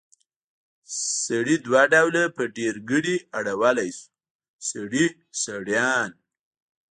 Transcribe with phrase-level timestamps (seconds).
[1.25, 4.05] سړی دوه ډوله په ډېرګړي اړولی شو؛
[4.69, 5.05] سړي،
[5.43, 6.09] سړيان.